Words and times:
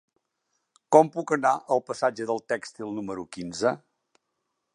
Com 0.95 1.11
puc 1.17 1.33
anar 1.37 1.51
al 1.75 1.83
passatge 1.91 2.27
del 2.31 2.43
Tèxtil 2.55 2.91
número 2.97 3.27
quinze? 3.39 3.77